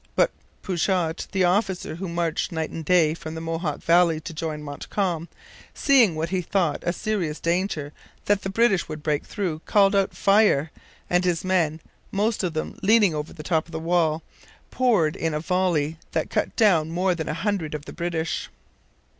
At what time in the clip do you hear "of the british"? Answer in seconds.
17.75-18.49